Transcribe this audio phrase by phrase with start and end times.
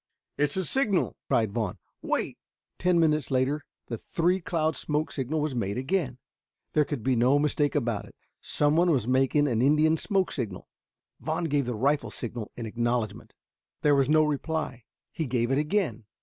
[0.35, 1.77] "It's a signal!" cried Vaughn.
[2.01, 2.39] "Wait!"
[2.79, 6.17] Ten minutes later the three cloud smoke signal was made again.
[6.73, 8.15] There could be no mistake about it.
[8.41, 10.67] Someone was making an Indian smoke signal.
[11.19, 13.35] Vaughn gave the rifle signal in acknowledgment.
[13.83, 14.85] There was no reply.
[15.11, 16.05] He gave it again.